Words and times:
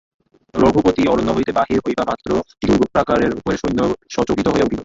রঘুপতি 0.53 1.03
অরণ্য 1.07 1.29
হইতে 1.33 1.51
বাহির 1.59 1.79
হইবামাত্র 1.85 2.29
দুর্গপ্রাকারের 2.61 3.31
উপরে 3.39 3.55
সৈন্যরা 3.57 3.95
সচকিত 4.09 4.47
হইয়া 4.47 4.65
উঠিল। 4.67 4.79